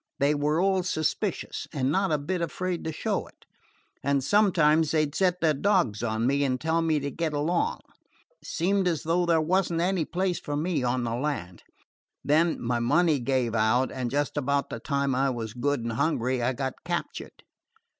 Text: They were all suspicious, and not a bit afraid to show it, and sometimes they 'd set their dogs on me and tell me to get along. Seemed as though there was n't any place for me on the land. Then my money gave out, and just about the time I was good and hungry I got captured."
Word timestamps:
They 0.17 0.33
were 0.33 0.59
all 0.59 0.81
suspicious, 0.81 1.67
and 1.71 1.91
not 1.91 2.11
a 2.11 2.17
bit 2.17 2.41
afraid 2.41 2.83
to 2.85 2.91
show 2.91 3.27
it, 3.27 3.45
and 4.03 4.23
sometimes 4.23 4.89
they 4.89 5.05
'd 5.05 5.13
set 5.13 5.41
their 5.41 5.53
dogs 5.53 6.01
on 6.01 6.25
me 6.25 6.43
and 6.43 6.59
tell 6.59 6.81
me 6.81 6.99
to 6.99 7.11
get 7.11 7.33
along. 7.33 7.81
Seemed 8.43 8.87
as 8.87 9.03
though 9.03 9.27
there 9.27 9.39
was 9.39 9.71
n't 9.71 9.79
any 9.79 10.05
place 10.05 10.39
for 10.39 10.55
me 10.57 10.81
on 10.81 11.03
the 11.03 11.13
land. 11.13 11.61
Then 12.23 12.59
my 12.59 12.79
money 12.79 13.19
gave 13.19 13.53
out, 13.53 13.91
and 13.91 14.09
just 14.09 14.37
about 14.37 14.71
the 14.71 14.79
time 14.79 15.13
I 15.13 15.29
was 15.29 15.53
good 15.53 15.81
and 15.81 15.91
hungry 15.91 16.41
I 16.41 16.53
got 16.53 16.83
captured." 16.83 17.43